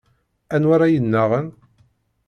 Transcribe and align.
Anwa 0.55 0.73
ara 0.75 0.91
yennaɣen? 0.93 1.47